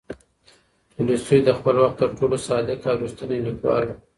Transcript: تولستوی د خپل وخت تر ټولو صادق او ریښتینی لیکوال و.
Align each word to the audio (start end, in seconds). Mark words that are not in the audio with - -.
تولستوی 0.93 1.39
د 1.45 1.49
خپل 1.57 1.75
وخت 1.83 1.97
تر 2.01 2.09
ټولو 2.17 2.35
صادق 2.47 2.79
او 2.89 2.95
ریښتینی 3.03 3.39
لیکوال 3.47 3.83
و. 3.87 3.91